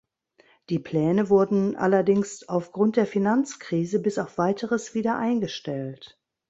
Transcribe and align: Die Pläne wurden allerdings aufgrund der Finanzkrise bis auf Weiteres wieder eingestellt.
Die 0.71 0.79
Pläne 0.79 1.29
wurden 1.29 1.75
allerdings 1.75 2.49
aufgrund 2.49 2.95
der 2.97 3.05
Finanzkrise 3.05 4.01
bis 4.01 4.17
auf 4.17 4.39
Weiteres 4.39 4.95
wieder 4.95 5.19
eingestellt. 5.19 6.19